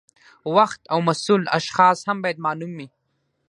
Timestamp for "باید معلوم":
2.23-2.71